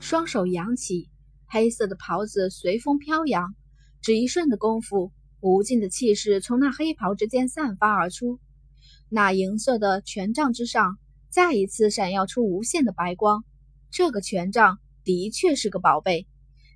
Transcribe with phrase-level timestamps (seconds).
[0.00, 1.10] 双手扬起，
[1.46, 3.54] 黑色的袍子随风飘扬。
[4.00, 8.40] 只一瞬的功夫，无尽的气势从那黑袍之间散发而出。
[9.10, 13.44] 那银色的权杖之上，再一次闪耀出无限的白光。
[13.90, 16.26] 这个权杖的确是个宝贝。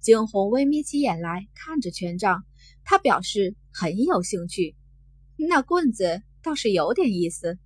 [0.00, 2.44] 惊鸿微眯起眼来看着权杖，
[2.84, 4.76] 他表示很有兴趣。
[5.36, 7.58] 那棍子倒是有点意思。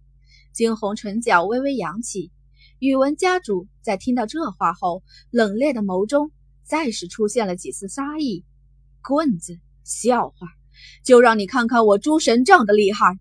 [0.55, 2.32] 惊鸿唇角微微扬起。
[2.83, 6.32] 宇文家主在听到这话后，冷冽的眸中
[6.64, 8.45] 再是出现了几丝杀意。
[9.00, 10.49] 棍子，笑话！
[11.05, 13.21] 就让你看看我诸神杖的厉害！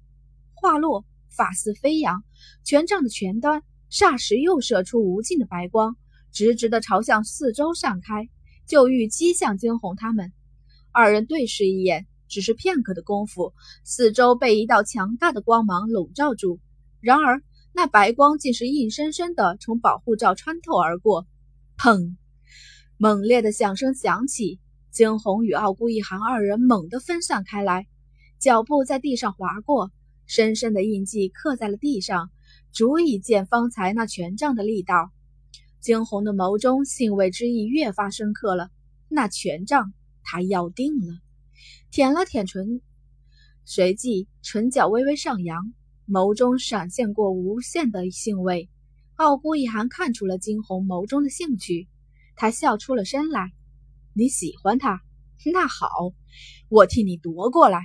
[0.56, 2.24] 话落，发丝飞扬，
[2.64, 3.62] 权杖的前端
[3.92, 5.96] 霎时又射出无尽的白光，
[6.32, 8.30] 直直的朝向四周散开，
[8.66, 10.34] 就欲击向惊鸿他们。
[10.92, 13.54] 二人对视一眼，只是片刻的功夫，
[13.84, 16.60] 四周被一道强大的光芒笼罩住。
[17.00, 17.44] 然而，
[17.74, 21.26] 那白光竟是硬生生的从保护罩穿透而过，
[21.78, 22.16] 砰！
[22.98, 24.60] 猛烈的响声响起，
[24.92, 27.88] 惊鸿与傲孤一行二人猛地分散开来，
[28.40, 29.92] 脚步在地上划过，
[30.28, 32.30] 深深的印记刻在了地上，
[32.72, 35.12] 足以见方才那权杖的力道。
[35.80, 38.70] 惊鸿的眸中兴味之意越发深刻了，
[39.08, 41.20] 那权杖他要定了，
[41.90, 42.82] 舔了舔唇，
[43.66, 45.74] 随即唇角微微上扬。
[46.12, 48.70] 眸中闪现过无限的兴味，
[49.16, 51.88] 傲孤一寒看出了惊鸿眸中的兴趣，
[52.36, 53.54] 他笑出了声来
[54.14, 55.00] ：“你喜欢他？
[55.54, 55.88] 那好，
[56.68, 57.80] 我替你夺过来。”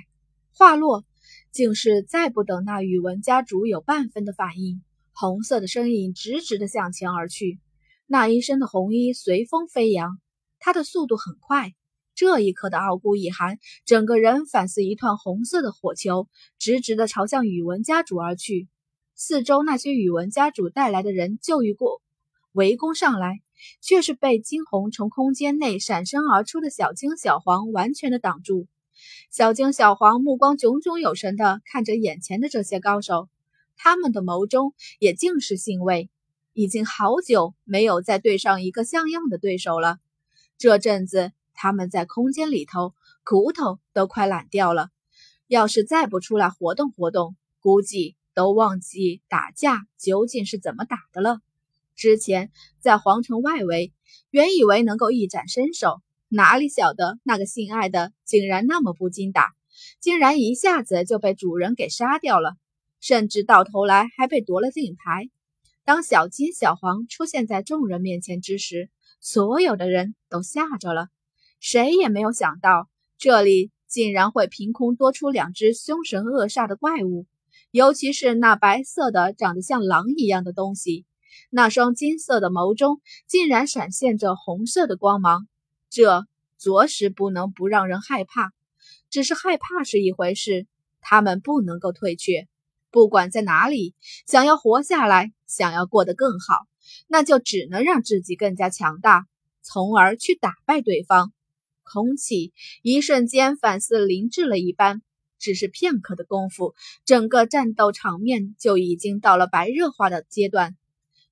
[0.51, 1.05] 话落，
[1.53, 4.83] 竟是再不等那宇文家主有半分的反应，
[5.13, 7.61] 红色的身影直直的向前而去，
[8.09, 10.19] 那一身的红衣随风飞扬，
[10.59, 11.77] 他的速度很快。
[12.17, 16.29] 这一刻的傲骨一寒，整个人反似一团红色的火球，
[16.59, 18.69] 直直的朝向宇文家主而去。
[19.15, 22.01] 四周那些宇文家主带来的人就欲过
[22.53, 23.43] 围攻上来，
[23.83, 28.67] 却是被惊鸿从空间内闪身而出的小金小黄完全的挡住。
[29.31, 33.29] 小金小黄目光炯炯有神的看着眼前的这些高手，
[33.77, 36.09] 他们的眸中也尽是欣慰。
[36.55, 39.99] 已经好久没有再对上一个像样的对手了，
[40.57, 41.33] 这阵子。
[41.57, 42.95] 他们在空间里头，
[43.25, 44.91] 骨头都快懒掉了。
[45.49, 51.41] 要是再不出来活动活动，估计都忘记打架究竟是怎么打的了。
[51.95, 52.51] 之前
[52.81, 53.93] 在皇城外围，
[54.31, 59.55] 原以为能够一展身手，哪里晓得那个姓艾的竟然那么不经打，
[60.01, 62.57] 竟然一下子就被主人给杀掉了，
[63.01, 65.31] 甚至到头来还被夺了令牌。
[65.85, 68.91] 当小金、小黄出现在众人面前之时，
[69.21, 71.09] 所有的人都吓着了。
[71.61, 77.27] 谁也没有想到，这里竟然会凭空多出两只凶神恶煞的怪物，
[77.71, 81.05] 尤其是那白色的、长得像狼一样的东西，
[81.51, 85.49] 那双金色的眸中竟然闪现着红色的光芒，
[85.89, 86.27] 这
[86.59, 88.53] 着实不能不让人害怕。
[89.09, 90.67] 只是害怕是一回事，
[91.01, 92.49] 他们不能够退却，
[92.91, 93.95] 不管在哪里，
[94.27, 96.67] 想要活下来，想要过得更好，
[97.09, 99.27] 那就只能让自己更加强大，
[99.63, 101.33] 从而去打败对方。
[101.91, 102.53] 空气
[102.83, 105.03] 一瞬间反似凝滞了一般，
[105.39, 106.75] 只是片刻的功夫，
[107.05, 110.77] 整个战斗场面就已经到了白热化的阶段。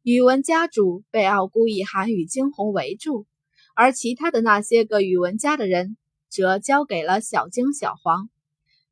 [0.02, 3.26] 宇文家主被傲孤一寒与惊鸿围住，
[3.74, 5.96] 而其他的那些个宇文家的人
[6.28, 8.28] 则交给了小金、小黄。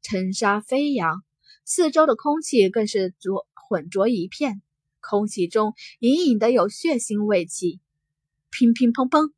[0.03, 1.23] 尘沙飞扬，
[1.65, 4.63] 四周的空气更是浊浑浊一片，
[5.01, 7.79] 空气中隐隐的有血腥味气。
[8.51, 9.33] 乒乒乓乓。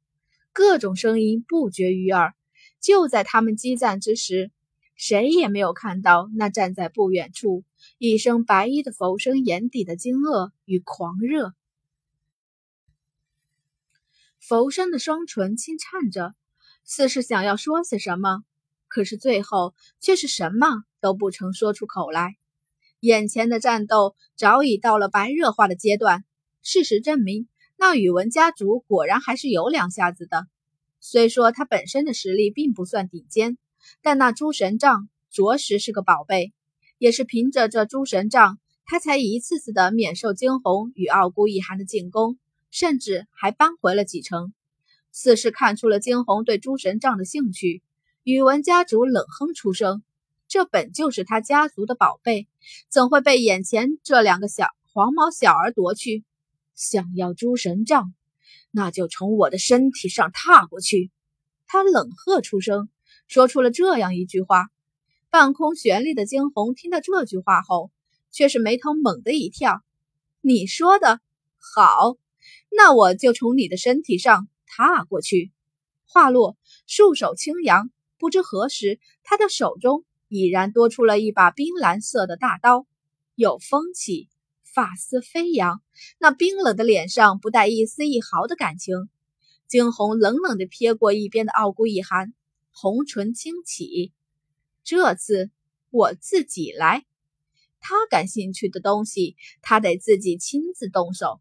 [0.55, 2.33] 各种声音不绝于耳。
[2.81, 4.51] 就在他们激战之时，
[4.95, 7.65] 谁也没有看到那站在不远处、
[7.99, 11.53] 一身白衣的浮生眼底的惊愕与狂热。
[14.39, 16.35] 浮生的双唇轻颤着，
[16.85, 18.45] 似是想要说些什么，
[18.87, 22.37] 可是最后却是什么都不曾说出口来。
[23.01, 26.25] 眼前的战斗早已到了白热化的阶段，
[26.63, 27.49] 事实证明。
[27.77, 30.47] 那宇文家族果然还是有两下子的，
[31.07, 33.59] 虽说他本身的实力并不算顶尖，
[34.01, 36.55] 但那诸神杖着实是个宝贝。
[36.97, 42.39] 也是凭着这诸神杖，他才一次次的免受惊鸿与傲孤一寒的进攻，
[42.71, 44.55] 甚至还扳回了几成。
[45.13, 47.83] 似是看出了惊鸿对诸神杖的兴趣，
[48.23, 50.03] 宇文家族冷哼出声
[50.49, 52.49] ：“这本就是他家族的宝贝，
[52.89, 56.25] 怎会被眼前这两个小黄毛小儿夺去？”
[56.75, 58.15] 想要诸神杖，
[58.77, 61.13] 那就从我的身体上踏过去！
[61.69, 62.89] 他冷喝出声，
[63.29, 64.67] 说出了这样一句话。
[65.31, 67.93] 半空悬立的惊鸿听到这句话后，
[68.33, 69.81] 却是眉头猛地一跳。
[70.41, 71.21] 你说的
[71.57, 72.17] 好，
[72.69, 75.53] 那我就从你的身体上踏过去。
[76.05, 76.57] 话落，
[76.89, 82.89] 束手轻扬，不知何时，他的手中已然多出了一把冰蓝色的大刀，
[83.37, 84.29] 有风起，
[84.75, 85.81] 发丝飞扬，
[86.19, 89.09] 那冰冷的脸上不带一丝一毫的感情。
[89.69, 92.35] 惊鸿冷冷地瞥过一边的傲孤一寒，
[92.73, 94.13] 红唇轻启，
[94.83, 95.51] 这次
[95.91, 97.05] 我自己来。
[97.81, 101.41] 他感兴趣的东西，他得自己亲自动手。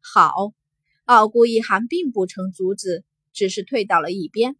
[0.00, 0.52] 好，
[1.04, 3.04] 傲孤一寒并不曾阻止。
[3.34, 4.56] 只是退到了一边。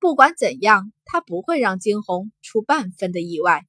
[0.00, 3.64] 不管怎样，他不会让惊鸿出半分的意外。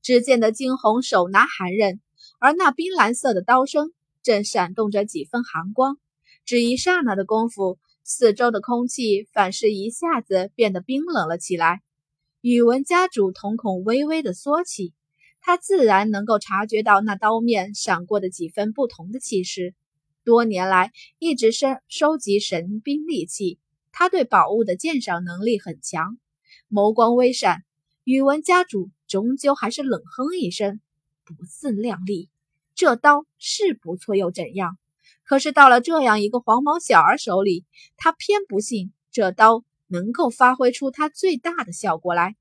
[0.00, 2.00] 只见得惊鸿手拿寒刃，
[2.40, 3.92] 而那冰蓝色的刀身
[4.22, 5.98] 正闪动着几分寒光。
[6.44, 11.82] 只一刹那的功夫，四周的空气反是一下子变得冰冷了起来。
[12.40, 14.94] 宇文家主瞳孔微微的缩起，
[15.42, 19.74] 他自然能够察觉到那刀面闪过的几分不同的气势。
[20.24, 23.58] 多年来一直收收集神兵利器。
[23.92, 26.16] 他对宝物的鉴赏能力很强，
[26.70, 27.64] 眸光微闪。
[28.04, 30.80] 宇文家主终究还是冷哼一声
[31.36, 32.28] ：“不自量力。”
[32.74, 34.78] 这刀是不错又怎样？
[35.24, 37.64] 可是到了这样一个黄毛小儿手里，
[37.96, 42.36] 他偏不信这刀能够发挥出他最大的效果来。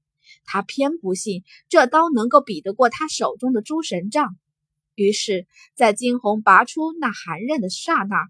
[0.46, 4.38] 他偏不信这刀能够比得过他手中的诸神杖。
[4.96, 5.46] 于是，
[5.76, 8.28] 在惊鸿拔出那寒刃的刹那，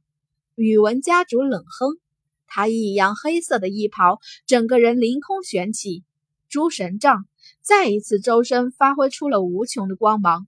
[0.55, 1.99] 宇文家主冷哼。
[2.47, 6.03] 他一扬黑色的衣袍，整个人凌空悬起，
[6.49, 7.27] 诸神杖
[7.61, 10.47] 再一次周身发挥出了无穷的光芒。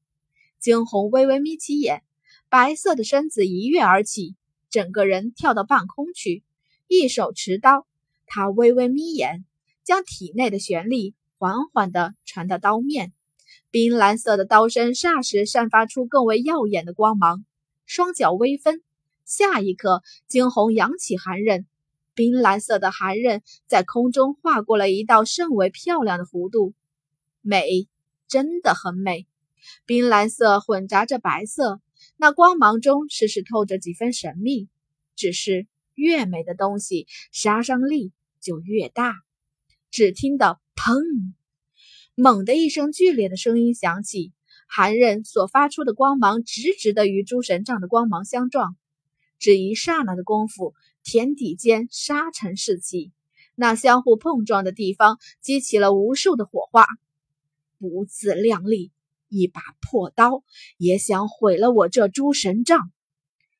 [0.59, 2.03] 惊鸿微微眯起眼，
[2.49, 4.35] 白色的身子一跃而起，
[4.69, 6.43] 整个人跳到半空去，
[6.87, 7.85] 一手持刀。
[8.25, 9.45] 他微微眯眼，
[9.83, 13.13] 将体内的玄力缓缓地传到刀面，
[13.69, 17.45] 冰蓝色的刀身霎时散发出更为耀眼的光芒。
[17.85, 18.81] 双脚微分，
[19.25, 21.65] 下一刻，惊鸿扬起寒刃。
[22.13, 26.73] 冰蓝色的寒刃在空中划过了一道甚为漂亮的弧度，
[27.41, 27.87] 美，
[28.27, 29.27] 真的很美。
[29.85, 31.79] 冰蓝色混杂着白色，
[32.17, 34.67] 那光芒中时时透着几分神秘。
[35.15, 38.11] 只是越美的东西，杀伤力
[38.41, 39.13] 就越大。
[39.91, 41.03] 只听得“砰”，
[42.15, 44.33] 猛的一声剧烈的声音响起，
[44.67, 48.75] 寒刃所发出的光芒直直的与诸神杖的光芒相撞。
[49.41, 50.73] 只一刹那的功夫。
[51.03, 53.11] 天地间沙尘四起，
[53.55, 56.85] 那相互碰撞的地方激起了无数的火花。
[57.79, 58.91] 不自量力，
[59.27, 60.43] 一把破刀
[60.77, 62.91] 也想毁了我这诸神杖。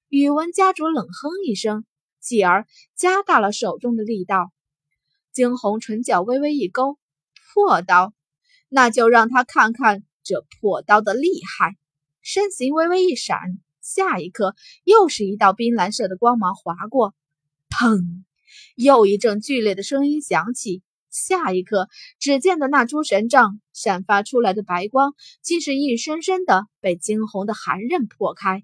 [0.07, 1.83] 宇文家主冷哼一声，
[2.19, 4.51] 继而加大了手中的力道。
[5.31, 6.99] 惊鸿唇角微微一勾，
[7.55, 8.13] 破刀，
[8.69, 11.75] 那就让他看看这破刀的厉害。
[12.21, 13.39] 身形微微一闪，
[13.81, 17.13] 下一刻又是一道冰蓝色的光芒划过。
[17.69, 18.23] 砰！
[18.75, 20.83] 又一阵剧烈的声音响起。
[21.09, 21.89] 下一刻，
[22.19, 28.63] 只见的那诸神杖散发出来的白光，竟是硬生生的被惊鸿的寒刃破开。